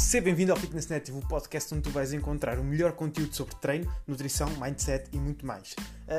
[0.00, 3.54] Seja bem-vindo ao Fitness Native, o podcast onde tu vais encontrar o melhor conteúdo sobre
[3.56, 5.76] treino, nutrição, mindset e muito mais.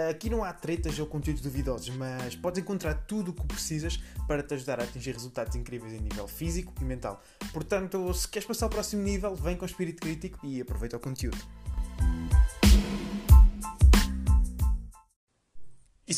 [0.10, 3.98] Aqui não há tretas ou conteúdos duvidosos, mas podes encontrar tudo o que precisas
[4.28, 7.22] para te ajudar a atingir resultados incríveis em nível físico e mental.
[7.52, 11.40] Portanto, se queres passar ao próximo nível, vem com espírito crítico e aproveita o conteúdo.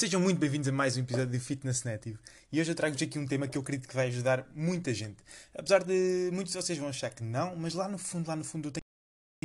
[0.04, 2.20] Sejam muito bem-vindos a mais um episódio de Fitness Native.
[2.52, 5.16] E hoje eu trago-vos aqui um tema que eu acredito que vai ajudar muita gente.
[5.58, 8.44] Apesar de muitos de vocês vão achar que não, mas lá no fundo, lá no
[8.44, 8.84] fundo eu tenho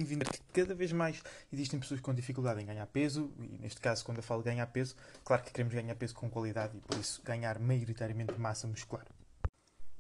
[0.05, 4.05] vindo que cada vez mais existem pessoas com dificuldade em ganhar peso, e neste caso,
[4.05, 7.23] quando eu falo ganhar peso, claro que queremos ganhar peso com qualidade e por isso
[7.23, 9.07] ganhar maioritariamente massa muscular.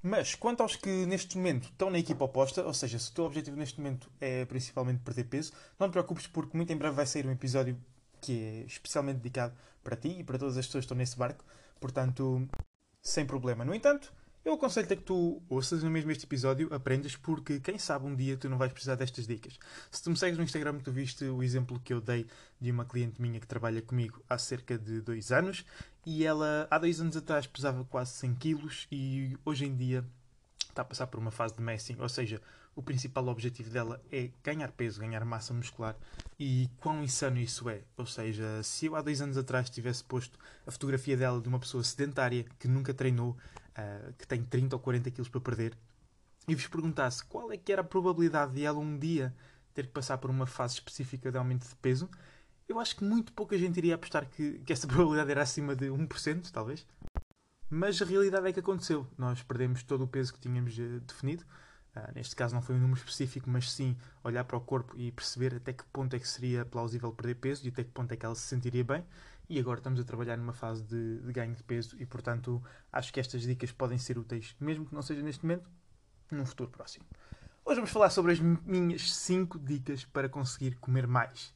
[0.02, 3.27] Mas quanto aos que neste momento estão na equipa oposta, ou seja, se o teu
[3.27, 7.07] objetivo neste momento é principalmente perder peso, não te preocupes porque muito em breve vai
[7.07, 7.79] sair um episódio
[8.21, 11.45] que é especialmente dedicado para ti e para todas as pessoas que estão nesse barco,
[11.81, 12.49] portanto,
[13.03, 13.65] sem problema.
[13.65, 14.13] No entanto,
[14.45, 18.15] eu aconselho-te a que tu ouças no mesmo este episódio, aprendas, porque quem sabe um
[18.15, 19.59] dia tu não vais precisar destas dicas.
[19.91, 22.27] Se tu me segues no Instagram, tu viste o exemplo que eu dei
[22.60, 25.65] de uma cliente minha que trabalha comigo há cerca de dois anos
[26.07, 30.03] e ela há dois anos atrás pesava quase 100 quilos e hoje em dia
[30.69, 32.41] está a passar por uma fase de messing, ou seja,
[32.74, 35.97] o principal objetivo dela é ganhar peso, ganhar massa muscular.
[36.38, 37.83] E quão insano isso é.
[37.97, 41.59] Ou seja, se eu há dois anos atrás tivesse posto a fotografia dela de uma
[41.59, 45.77] pessoa sedentária que nunca treinou, uh, que tem 30 ou 40 quilos para perder,
[46.47, 49.35] e vos perguntasse qual é que era a probabilidade de ela um dia
[49.75, 52.09] ter que passar por uma fase específica de aumento de peso,
[52.69, 55.87] eu acho que muito pouca gente iria apostar que, que essa probabilidade era acima de
[55.87, 56.87] 1%, talvez.
[57.71, 59.07] Mas a realidade é que aconteceu.
[59.16, 61.45] Nós perdemos todo o peso que tínhamos uh, definido.
[61.99, 65.10] Uh, neste caso não foi um número específico, mas sim olhar para o corpo e
[65.10, 68.16] perceber até que ponto é que seria plausível perder peso e até que ponto é
[68.16, 69.04] que ela se sentiria bem.
[69.49, 72.62] E agora estamos a trabalhar numa fase de, de ganho de peso e, portanto,
[72.93, 75.69] acho que estas dicas podem ser úteis, mesmo que não seja neste momento,
[76.31, 77.06] num futuro próximo.
[77.65, 81.53] Hoje vamos falar sobre as minhas 5 dicas para conseguir comer mais.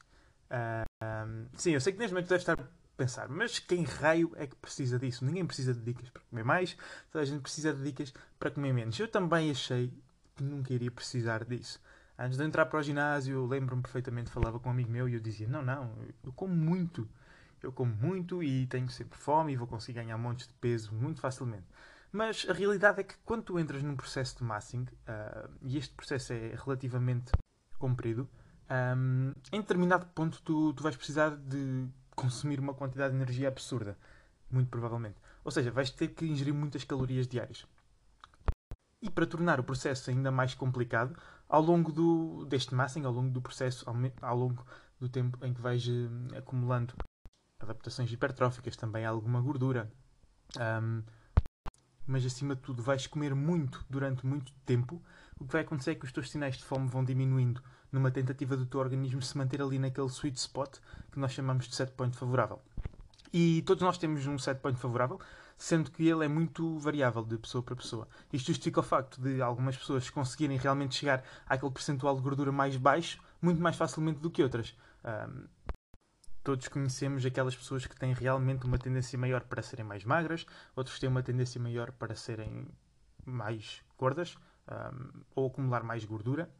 [0.49, 2.57] Uh, um, sim, eu sei que neste momento deve estar
[2.97, 5.25] pensar, mas quem raio é que precisa disso?
[5.25, 6.77] Ninguém precisa de dicas para comer mais,
[7.11, 8.99] toda a gente precisa de dicas para comer menos.
[8.99, 9.91] Eu também achei
[10.35, 11.79] que nunca iria precisar disso.
[12.17, 15.19] Antes de entrar para o ginásio, lembro-me perfeitamente, falava com um amigo meu e eu
[15.19, 15.91] dizia: Não, não,
[16.23, 17.07] eu como muito.
[17.61, 21.21] Eu como muito e tenho sempre fome e vou conseguir ganhar montes de peso muito
[21.21, 21.65] facilmente.
[22.11, 25.95] Mas a realidade é que quando tu entras num processo de massing, uh, e este
[25.95, 27.31] processo é relativamente
[27.79, 28.29] comprido,
[28.69, 33.97] um, em determinado ponto tu, tu vais precisar de consumir uma quantidade de energia absurda.
[34.51, 35.15] Muito provavelmente.
[35.43, 37.65] Ou seja, vais ter que ingerir muitas calorias diárias.
[39.03, 41.13] E para tornar o processo ainda mais complicado,
[41.49, 44.65] ao longo do, deste massing, ao longo do processo, ao, ao longo
[44.97, 46.93] do tempo em que vais uh, acumulando
[47.61, 49.91] adaptações hipertróficas, também alguma gordura,
[50.57, 51.03] um,
[52.07, 55.03] mas acima de tudo vais comer muito durante muito tempo,
[55.37, 57.61] o que vai acontecer é que os teus sinais de fome vão diminuindo
[57.91, 60.77] numa tentativa do teu organismo se manter ali naquele sweet spot
[61.11, 62.61] que nós chamamos de set point favorável.
[63.33, 65.19] E todos nós temos um set point favorável,
[65.63, 68.05] sendo que ele é muito variável de pessoa para pessoa.
[68.33, 72.75] Isto justifica o facto de algumas pessoas conseguirem realmente chegar àquele percentual de gordura mais
[72.75, 74.75] baixo muito mais facilmente do que outras.
[75.05, 75.47] Um,
[76.43, 80.99] todos conhecemos aquelas pessoas que têm realmente uma tendência maior para serem mais magras, outros
[80.99, 82.67] têm uma tendência maior para serem
[83.25, 84.35] mais gordas
[84.69, 86.51] um, ou acumular mais gordura.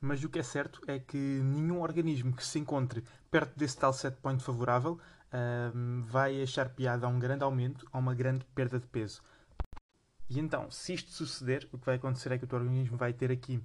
[0.00, 3.92] Mas o que é certo é que nenhum organismo que se encontre perto desse tal
[3.92, 4.98] set point favorável
[5.74, 9.22] um, vai achar piada a um grande aumento, a uma grande perda de peso.
[10.28, 13.12] E então, se isto suceder, o que vai acontecer é que o teu organismo vai
[13.12, 13.62] ter aqui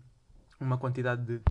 [0.60, 1.42] uma quantidade de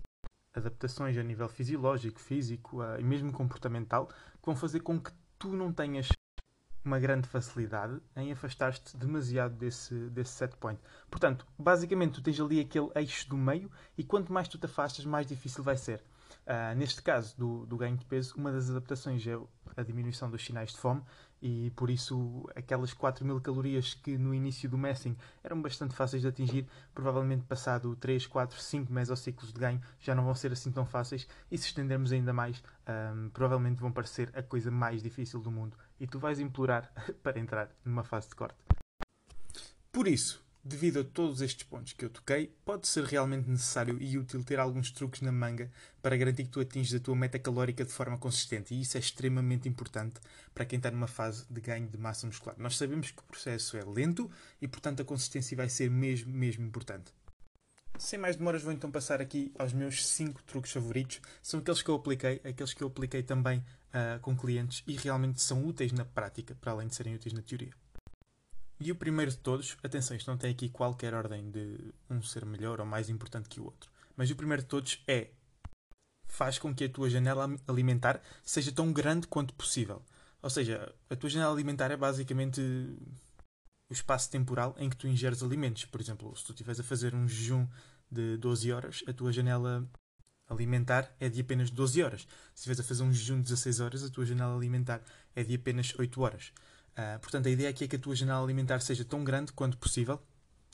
[0.53, 5.49] adaptações a nível fisiológico, físico uh, e mesmo comportamental que vão fazer com que tu
[5.49, 6.09] não tenhas
[6.85, 10.79] uma grande facilidade em afastar-te demasiado desse, desse set point.
[11.09, 15.05] Portanto, basicamente, tu tens ali aquele eixo do meio e quanto mais tu te afastas,
[15.05, 16.03] mais difícil vai ser.
[16.45, 19.35] Uh, neste caso do, do ganho de peso, uma das adaptações é
[19.75, 21.01] a diminuição dos sinais de fome
[21.45, 26.23] e por isso aquelas 4 mil calorias que no início do messing eram bastante fáceis
[26.23, 30.71] de atingir, provavelmente passado 3, 4, 5 mesociclos de ganho já não vão ser assim
[30.71, 35.39] tão fáceis e se estendermos ainda mais, um, provavelmente vão parecer a coisa mais difícil
[35.39, 38.57] do mundo e tu vais implorar para entrar numa fase de corte.
[39.91, 44.17] Por isso, Devido a todos estes pontos que eu toquei, pode ser realmente necessário e
[44.17, 45.71] útil ter alguns truques na manga
[46.01, 48.99] para garantir que tu atinges a tua meta calórica de forma consistente, e isso é
[48.99, 50.15] extremamente importante
[50.55, 52.55] para quem está numa fase de ganho de massa muscular.
[52.57, 54.27] Nós sabemos que o processo é lento
[54.59, 57.13] e, portanto, a consistência vai ser mesmo, mesmo importante.
[57.99, 61.21] Sem mais demoras, vou então passar aqui aos meus 5 truques favoritos.
[61.43, 65.39] São aqueles que eu apliquei, aqueles que eu apliquei também uh, com clientes e realmente
[65.43, 67.84] são úteis na prática, para além de serem úteis na teoria.
[68.79, 72.45] E o primeiro de todos, atenção, isto não tem aqui qualquer ordem de um ser
[72.45, 73.89] melhor ou mais importante que o outro.
[74.17, 75.29] mas o primeiro de todos é
[76.27, 80.01] faz com que a tua janela alimentar seja tão grande quanto possível.
[80.41, 82.61] Ou seja, a tua janela alimentar é basicamente
[83.89, 85.85] o espaço temporal em que tu ingeres alimentos.
[85.85, 87.67] Por exemplo, se tu estiveres a fazer um jejum
[88.11, 89.87] de 12 horas, a tua janela
[90.47, 92.21] alimentar é de apenas 12 horas.
[92.53, 95.01] Se estiveres a fazer um jejum de 16 horas, a tua janela alimentar
[95.35, 96.51] é de apenas 8 horas.
[96.97, 99.77] Uh, portanto, a ideia aqui é que a tua janela alimentar seja tão grande quanto
[99.77, 100.21] possível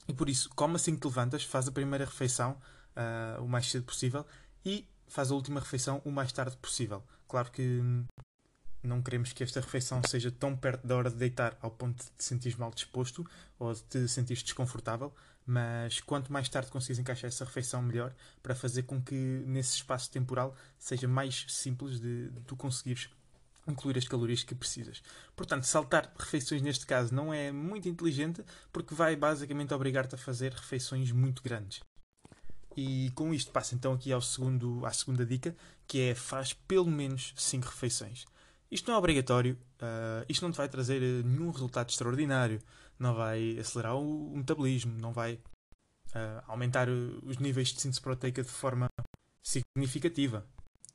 [0.08, 2.58] e por isso, come assim que te levantas, faz a primeira refeição
[2.96, 4.26] uh, o mais cedo possível
[4.66, 7.04] e faz a última refeição o mais tarde possível.
[7.28, 7.82] Claro que
[8.84, 12.10] não queremos que esta refeição seja tão perto da hora de deitar ao ponto de
[12.12, 13.26] te sentir mal disposto
[13.60, 15.14] ou de te sentir desconfortável,
[15.46, 20.10] mas quanto mais tarde conseguires encaixar essa refeição, melhor, para fazer com que nesse espaço
[20.10, 23.10] temporal seja mais simples de, de tu conseguires
[23.68, 25.02] incluir as calorias que precisas.
[25.36, 30.52] Portanto, saltar refeições neste caso não é muito inteligente porque vai basicamente obrigar-te a fazer
[30.54, 31.82] refeições muito grandes.
[32.76, 35.56] E com isto passo então aqui ao segundo, à segunda dica,
[35.88, 38.26] que é faz pelo menos 5 refeições.
[38.72, 42.62] Isto não é obrigatório, uh, isto não te vai trazer nenhum resultado extraordinário,
[42.98, 48.50] não vai acelerar o, metabolismo, não vai uh, aumentar os níveis de síntese proteica de
[48.50, 48.88] forma
[49.44, 50.46] significativa.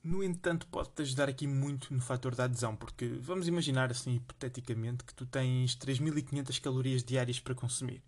[0.07, 5.03] No entanto, pode-te ajudar aqui muito no fator da adesão, porque vamos imaginar assim hipoteticamente
[5.03, 8.01] que tu tens 3500 calorias diárias para consumir.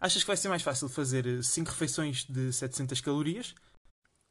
[0.00, 3.56] Achas que vai ser mais fácil fazer 5 refeições de 700 calorias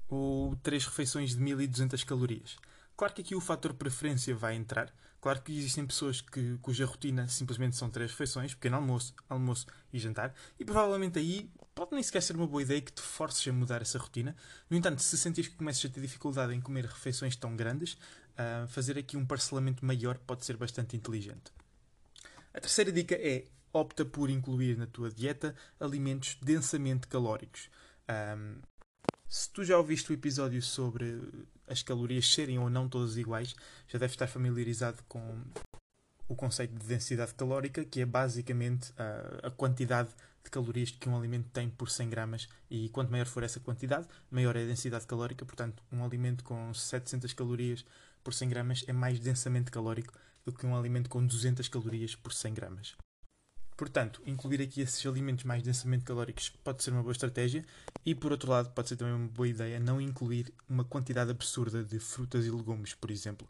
[0.07, 2.55] ou 3 refeições de 1200 calorias?
[3.01, 4.93] Claro que aqui o fator preferência vai entrar.
[5.19, 9.97] Claro que existem pessoas que, cuja rotina simplesmente são três refeições, pequeno almoço, almoço e
[9.97, 13.51] jantar, e provavelmente aí pode nem sequer ser uma boa ideia que te forces a
[13.51, 14.35] mudar essa rotina.
[14.69, 18.67] No entanto, se sentires que começas a ter dificuldade em comer refeições tão grandes, uh,
[18.67, 21.51] fazer aqui um parcelamento maior pode ser bastante inteligente.
[22.53, 27.67] A terceira dica é opta por incluir na tua dieta alimentos densamente calóricos.
[28.37, 28.61] Um,
[29.27, 31.19] se tu já ouviste o episódio sobre
[31.71, 33.55] as calorias serem ou não todas iguais,
[33.87, 35.41] já deves estar familiarizado com
[36.27, 40.09] o conceito de densidade calórica, que é basicamente a, a quantidade
[40.43, 44.07] de calorias que um alimento tem por 100 gramas e quanto maior for essa quantidade,
[44.29, 45.45] maior é a densidade calórica.
[45.45, 47.85] Portanto, um alimento com 700 calorias
[48.23, 50.13] por 100 gramas é mais densamente calórico
[50.45, 52.95] do que um alimento com 200 calorias por 100 gramas.
[53.75, 57.65] Portanto, incluir aqui esses alimentos mais densamente calóricos pode ser uma boa estratégia
[58.05, 61.83] e, por outro lado, pode ser também uma boa ideia não incluir uma quantidade absurda
[61.83, 63.47] de frutas e legumes, por exemplo.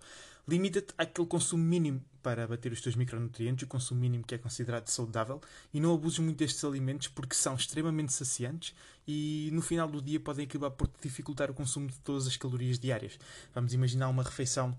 [0.48, 4.88] Limita-te àquele consumo mínimo para abater os teus micronutrientes, o consumo mínimo que é considerado
[4.88, 5.40] saudável,
[5.74, 8.76] e não abuses muito destes alimentos porque são extremamente saciantes
[9.08, 12.80] e no final do dia podem acabar por dificultar o consumo de todas as calorias
[12.80, 13.20] diárias.
[13.54, 14.78] Vamos imaginar uma refeição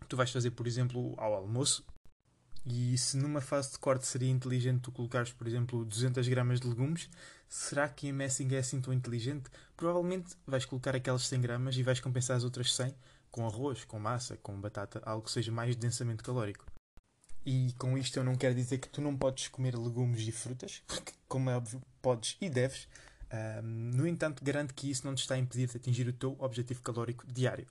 [0.00, 1.84] que tu vais fazer, por exemplo, ao almoço,
[2.64, 6.68] e se numa fase de corte seria inteligente tu colocares, por exemplo, 200 gramas de
[6.68, 7.10] legumes,
[7.48, 9.50] será que em messing é assim tão inteligente?
[9.76, 12.94] Provavelmente vais colocar aquelas 100 gramas e vais compensar as outras 100
[13.30, 16.66] com arroz, com massa, com batata, algo que seja mais densamente calórico.
[17.44, 20.82] E com isto eu não quero dizer que tu não podes comer legumes e frutas,
[20.86, 22.86] porque, como é óbvio, podes e deves.
[23.32, 26.36] Um, no entanto, garanto que isso não te está a impedir de atingir o teu
[26.38, 27.66] objetivo calórico diário.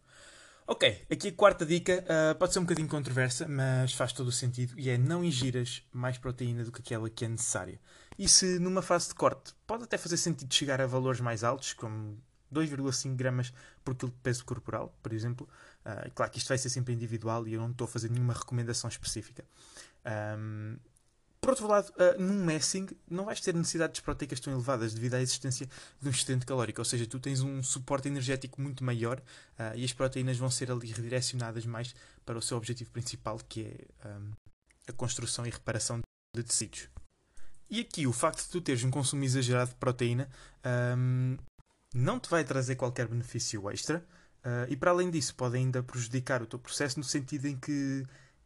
[0.71, 4.31] Ok, aqui a quarta dica uh, pode ser um bocadinho controversa, mas faz todo o
[4.31, 7.77] sentido e é não ingiras mais proteína do que aquela que é necessária.
[8.18, 11.73] E se numa fase de corte pode até fazer sentido chegar a valores mais altos,
[11.73, 12.18] como
[12.54, 15.45] 2,5 gramas por quilo de peso corporal, por exemplo.
[15.85, 18.31] Uh, claro que isto vai ser sempre individual e eu não estou a fazer nenhuma
[18.31, 19.44] recomendação específica.
[20.37, 20.78] Um,
[21.42, 25.21] por outro lado, uh, num messing não vais ter necessidades proteicas tão elevadas devido à
[25.21, 25.68] existência
[26.00, 29.83] de um excedente calórico, ou seja, tu tens um suporte energético muito maior uh, e
[29.83, 33.64] as proteínas vão ser ali redirecionadas mais para o seu objetivo principal, que
[34.04, 34.31] é um,
[34.88, 36.00] a construção e reparação
[36.36, 36.88] de tecidos.
[37.71, 40.30] E aqui o facto de tu teres um consumo exagerado de proteína
[40.95, 41.38] um,
[41.95, 44.06] não te vai trazer qualquer benefício extra
[44.45, 48.06] uh, e para além disso pode ainda prejudicar o teu processo no sentido em que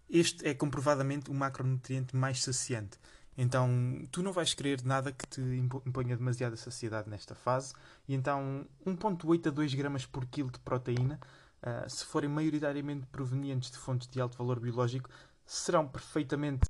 [0.10, 3.00] este é comprovadamente o macronutriente mais saciante.
[3.38, 3.70] Então,
[4.12, 7.74] tu não vais querer nada que te imponha demasiada saciedade nesta fase.
[8.08, 11.20] E então, 1,8 a 2 gramas por quilo de proteína,
[11.62, 15.10] uh, se forem maioritariamente provenientes de fontes de alto valor biológico,
[15.46, 16.66] serão perfeitamente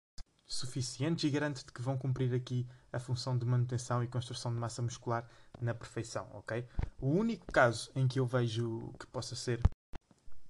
[0.47, 4.81] suficientes e garanto-te que vão cumprir aqui a função de manutenção e construção de massa
[4.81, 5.27] muscular
[5.59, 6.67] na perfeição, ok?
[6.99, 9.61] O único caso em que eu vejo que possa ser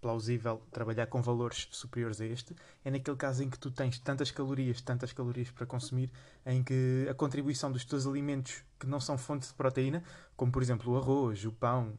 [0.06, 4.30] plausível trabalhar com valores superiores a este é naquele caso em que tu tens tantas
[4.30, 6.12] calorias, tantas calorias para consumir,
[6.46, 10.04] em que a contribuição dos teus alimentos que não são fontes de proteína,
[10.38, 11.98] como por exemplo o arroz, o pão,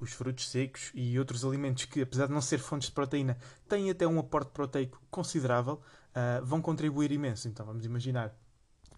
[0.00, 3.38] os frutos secos e outros alimentos que, apesar de não ser fontes de proteína,
[3.68, 7.46] têm até um aporte proteico considerável, uh, vão contribuir imenso.
[7.46, 8.34] Então vamos imaginar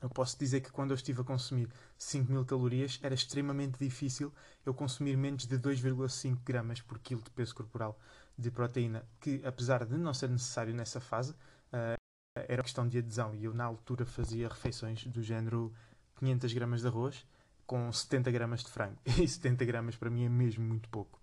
[0.05, 1.67] Eu posso dizer que quando eu estive a consumir
[1.99, 4.31] 5.000 calorias era extremamente difícil
[4.67, 7.99] eu consumir menos de 2,5 gramas por quilo de peso corporal
[8.37, 11.97] de proteína, que apesar de não ser necessário nessa fase, uh,
[12.35, 13.35] era questão de adesão.
[13.35, 15.73] E eu na altura fazia refeições do género
[16.17, 17.27] 500 gramas de arroz
[17.67, 18.99] com 70 gramas de frango.
[19.19, 21.19] E 70 gramas para mim é mesmo muito pouco.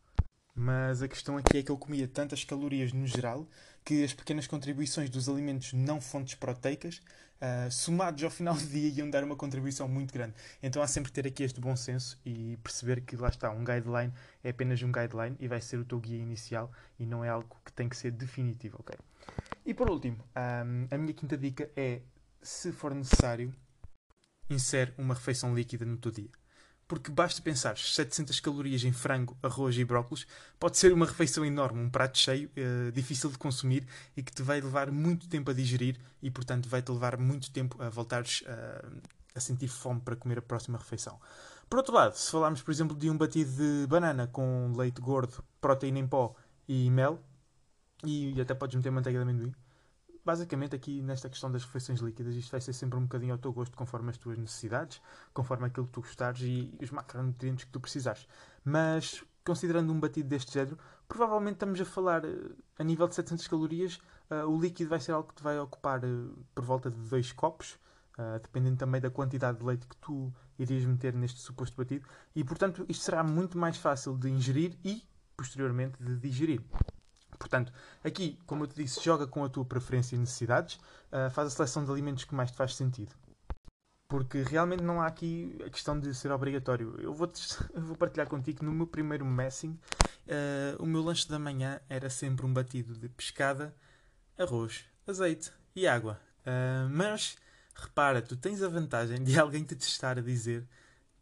[0.53, 3.47] Mas a questão aqui é que eu comia tantas calorias no geral
[3.85, 7.01] que as pequenas contribuições dos alimentos não fontes proteicas,
[7.41, 10.35] uh, somados ao final do dia, iam dar uma contribuição muito grande.
[10.61, 13.63] Então há sempre que ter aqui este bom senso e perceber que lá está, um
[13.63, 17.29] guideline é apenas um guideline e vai ser o teu guia inicial e não é
[17.29, 18.95] algo que tem que ser definitivo, ok?
[19.65, 22.01] E por último, um, a minha quinta dica é,
[22.41, 23.55] se for necessário,
[24.49, 26.40] insere uma refeição líquida no teu dia
[26.91, 30.27] porque basta pensar 700 calorias em frango, arroz e brócolis,
[30.59, 34.41] pode ser uma refeição enorme, um prato cheio, uh, difícil de consumir e que te
[34.41, 39.01] vai levar muito tempo a digerir e, portanto, vai-te levar muito tempo a voltares uh,
[39.33, 41.17] a sentir fome para comer a próxima refeição.
[41.69, 45.41] Por outro lado, se falarmos, por exemplo, de um batido de banana com leite gordo,
[45.61, 46.35] proteína em pó
[46.67, 47.23] e mel,
[48.03, 49.55] e até podes meter manteiga de amendoim,
[50.23, 53.51] basicamente aqui nesta questão das refeições líquidas, isto vai ser sempre um bocadinho ao teu
[53.51, 55.01] gosto, conforme as tuas necessidades,
[55.33, 58.27] conforme aquilo que tu gostares e os macronutrientes que tu precisares.
[58.63, 63.47] Mas, considerando um batido deste género, provavelmente estamos a falar, eh, a nível de 700
[63.47, 63.99] calorias,
[64.29, 67.31] uh, o líquido vai ser algo que te vai ocupar uh, por volta de 2
[67.33, 67.73] copos,
[68.17, 72.43] uh, dependendo também da quantidade de leite que tu irias meter neste suposto batido, e
[72.43, 75.03] portanto isto será muito mais fácil de ingerir e,
[75.35, 76.61] posteriormente, de digerir.
[77.41, 81.47] Portanto, aqui, como eu te disse, joga com a tua preferência e necessidades, uh, faz
[81.47, 83.11] a seleção de alimentos que mais te faz sentido.
[84.07, 86.95] Porque realmente não há aqui a questão de ser obrigatório.
[87.01, 87.31] Eu vou,
[87.73, 92.11] vou partilhar contigo que no meu primeiro messing, uh, o meu lanche da manhã era
[92.11, 93.75] sempre um batido de pescada,
[94.37, 96.21] arroz, azeite e água.
[96.41, 97.37] Uh, mas
[97.73, 100.67] repara, tu tens a vantagem de alguém te testar a dizer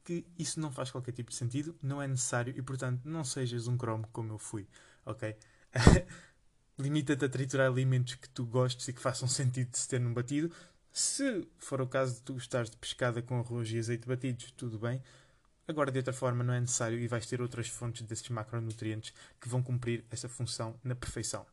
[0.03, 3.67] que isso não faz qualquer tipo de sentido, não é necessário e, portanto, não sejas
[3.67, 4.67] um cromo como eu fui,
[5.05, 5.37] ok?
[6.77, 10.13] Limita-te a triturar alimentos que tu gostes e que façam sentido de se ter num
[10.13, 10.51] batido.
[10.91, 14.79] Se for o caso de tu gostares de pescada com arroz e azeite batidos, tudo
[14.79, 15.01] bem.
[15.67, 19.47] Agora, de outra forma, não é necessário e vais ter outras fontes desses macronutrientes que
[19.47, 21.45] vão cumprir essa função na perfeição.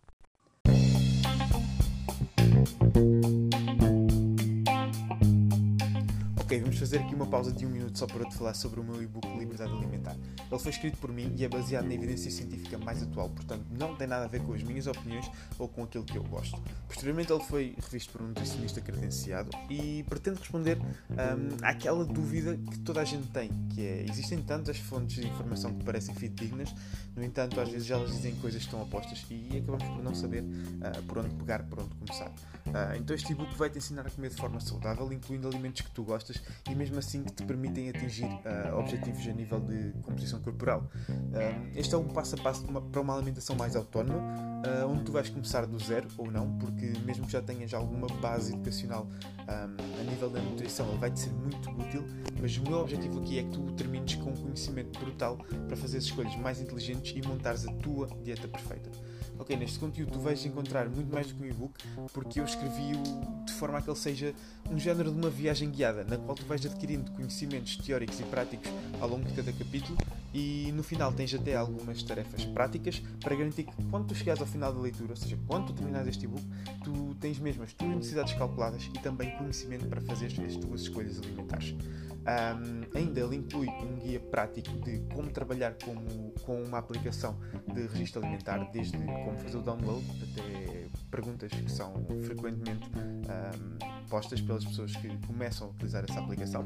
[6.47, 8.85] Ok, vamos fazer aqui uma pausa de um minuto só para te falar sobre o
[8.85, 10.15] meu e-book Liberdade Alimentar.
[10.49, 13.97] Ele foi escrito por mim e é baseado na evidência científica mais atual, portanto não
[13.97, 16.57] tem nada a ver com as minhas opiniões ou com aquilo que eu gosto.
[16.87, 22.79] Posteriormente ele foi revisto por um nutricionista credenciado e pretende responder um, àquela dúvida que
[22.79, 26.73] toda a gente tem, que é, existem tantas fontes de informação que parecem fidedignas,
[27.17, 30.45] no entanto às vezes elas dizem coisas que estão opostas e acabamos por não saber
[30.45, 32.31] uh, por onde pegar, por onde começar.
[32.77, 35.91] Uh, então este e-book vai te ensinar a comer de forma saudável, incluindo alimentos que
[35.93, 40.41] tu gostas e mesmo assim que te permitem atingir uh, objetivos a nível de composição
[40.43, 40.87] corporal.
[41.09, 44.21] Uh, este é um passo a passo uma, para uma alimentação mais autónoma,
[44.89, 48.53] onde tu vais começar do zero ou não, porque mesmo que já tenhas alguma base
[48.53, 52.05] educacional um, a nível da nutrição, ele vai-te ser muito útil,
[52.41, 55.99] mas o meu objetivo aqui é que tu termines com um conhecimento brutal para fazer
[55.99, 58.91] escolhas mais inteligentes e montares a tua dieta perfeita.
[59.39, 61.75] Ok, neste conteúdo tu vais encontrar muito mais do que um e-book,
[62.13, 64.35] porque eu escrevi-o de forma a que ele seja
[64.71, 68.71] um género de uma viagem guiada, na qual tu vais adquirindo conhecimentos teóricos e práticos
[69.01, 69.99] ao longo de cada capítulo
[70.37, 74.47] e no final tens até algumas tarefas práticas para garantir que quando tu chegares ao
[74.47, 76.45] final da leitura, ou seja, quando tu terminares este e-book,
[76.85, 81.19] tu tens mesmo as tuas necessidades calculadas e também conhecimento para fazer as tuas escolhas
[81.23, 81.75] alimentares.
[82.27, 85.75] Um, ainda ele inclui um guia prático de como trabalhar
[86.45, 87.39] com uma aplicação
[87.73, 94.41] de registro alimentar, desde como fazer o download até perguntas que são frequentemente um, postas
[94.41, 96.65] pelas pessoas que começam a utilizar essa aplicação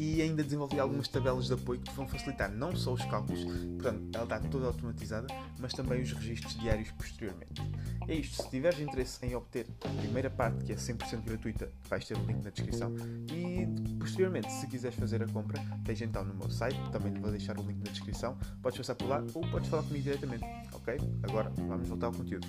[0.00, 4.08] e ainda desenvolvi algumas tabelas de apoio que vão facilitar não só os cálculos, portanto,
[4.14, 5.26] ela está toda automatizada,
[5.58, 7.60] mas também os registros diários posteriormente.
[8.08, 12.02] É isto, se tiveres interesse em obter a primeira parte, que é 100% gratuita, vais
[12.06, 12.94] ter o link na descrição,
[13.30, 17.30] e posteriormente, se quiseres fazer a compra, tens então no meu site, também te vou
[17.30, 20.96] deixar o link na descrição, podes passar por lá ou podes falar comigo diretamente, ok?
[21.24, 22.48] Agora, vamos voltar ao conteúdo.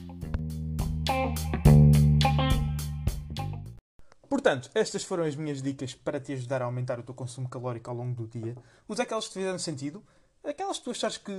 [4.31, 7.89] Portanto, estas foram as minhas dicas para te ajudar a aumentar o teu consumo calórico
[7.89, 8.55] ao longo do dia.
[8.87, 10.01] Usa aquelas que te fizeram sentido,
[10.41, 11.33] aquelas que tu achares que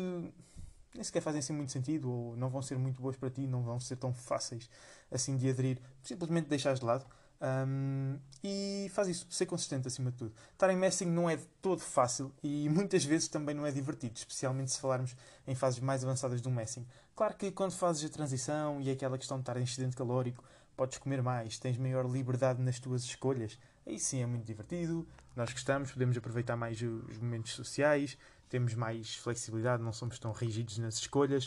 [0.95, 3.63] nem sequer fazem assim muito sentido ou não vão ser muito boas para ti, não
[3.63, 4.69] vão ser tão fáceis
[5.11, 7.07] assim de aderir, simplesmente deixares de lado.
[7.41, 10.35] Um, e faz isso, ser consistente acima de tudo.
[10.53, 14.71] Estar em messing não é todo fácil e muitas vezes também não é divertido, especialmente
[14.71, 16.87] se falarmos em fases mais avançadas do messing.
[17.17, 20.45] Claro que quando fazes a transição e aquela questão de estar em excedente calórico,
[20.76, 23.59] podes comer mais, tens maior liberdade nas tuas escolhas.
[23.87, 28.17] Aí sim é muito divertido, nós gostamos, podemos aproveitar mais os momentos sociais,
[28.49, 31.47] temos mais flexibilidade, não somos tão rígidos nas escolhas.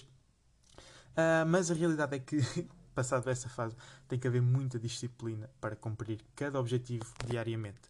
[1.11, 2.39] Uh, mas a realidade é que,
[2.93, 3.75] passado essa fase,
[4.07, 7.89] tem que haver muita disciplina para cumprir cada objetivo diariamente.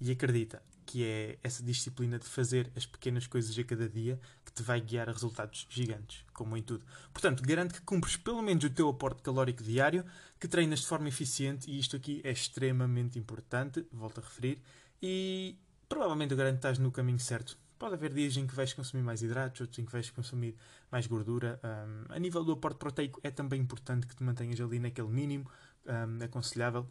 [0.00, 4.52] E acredita que é essa disciplina de fazer as pequenas coisas a cada dia que
[4.52, 6.84] te vai guiar a resultados gigantes, como em tudo.
[7.12, 10.04] Portanto, garante que cumpres pelo menos o teu aporte calórico diário,
[10.40, 14.60] que treinas de forma eficiente, e isto aqui é extremamente importante, volto a referir,
[15.00, 15.56] e
[15.88, 17.56] provavelmente eu garanto que estás no caminho certo.
[17.78, 20.56] Pode haver dias em que vais consumir mais hidratos, outros em que vais consumir
[20.90, 21.60] mais gordura.
[21.62, 25.48] Um, a nível do aporte proteico é também importante que te mantenhas ali naquele mínimo
[25.86, 26.84] um, aconselhável,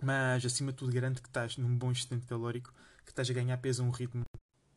[0.00, 2.72] mas acima de tudo garante que estás num bom excedente calórico,
[3.04, 4.24] que estás a ganhar peso a um ritmo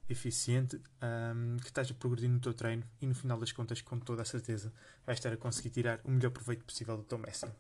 [0.08, 4.00] eficiente, um, que estás a progredir no teu treino e no final das contas, com
[4.00, 4.72] toda a certeza,
[5.05, 7.51] vais estar a conseguir tirar o melhor proveito possível do teu máximo.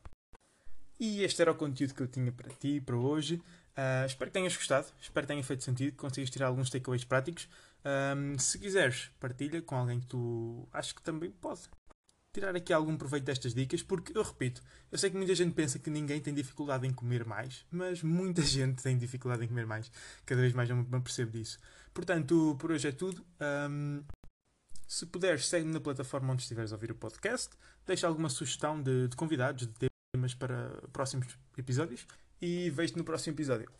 [0.99, 3.35] E este era o conteúdo que eu tinha para ti, para hoje.
[3.77, 7.03] Uh, espero que tenhas gostado, espero que tenha feito sentido, que consigas tirar alguns takeaways
[7.03, 7.49] práticos.
[7.83, 11.61] Um, se quiseres, partilha com alguém que tu achas que também pode
[12.35, 14.61] tirar aqui algum proveito destas dicas, porque eu repito,
[14.91, 18.41] eu sei que muita gente pensa que ninguém tem dificuldade em comer mais, mas muita
[18.43, 19.89] gente tem dificuldade em comer mais.
[20.25, 21.57] Cada vez mais eu me percebo disso.
[21.93, 23.25] Portanto, por hoje é tudo.
[23.69, 24.03] Um,
[24.85, 27.55] se puderes, segue-me na plataforma onde estiveres a ouvir o podcast.
[27.85, 29.73] Deixa alguma sugestão de, de convidados, de
[30.13, 31.27] temas para próximos
[31.57, 32.05] episódios.
[32.41, 33.71] E vejo-te no próximo episódio.